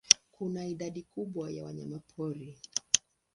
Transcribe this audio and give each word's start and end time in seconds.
Kuna 0.31 0.67
idadi 0.67 1.01
kubwa 1.03 1.51
ya 1.51 1.63
wanyamapori. 1.63 2.57